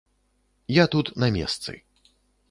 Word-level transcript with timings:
Я 0.81 0.85
тут 0.95 1.11
на 1.23 1.29
месцы. 1.35 1.77